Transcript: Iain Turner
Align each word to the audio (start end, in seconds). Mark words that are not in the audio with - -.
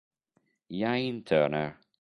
Iain 0.79 1.21
Turner 1.21 1.77